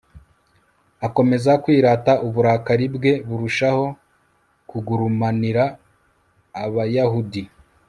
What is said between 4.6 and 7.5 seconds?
kugurumanira abayahudi